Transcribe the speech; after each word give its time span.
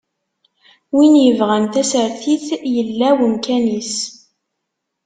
Win 0.95 1.13
yebɣan 1.25 1.65
tasertit, 1.73 2.45
yella 2.73 3.09
wemkan-is. 3.19 3.95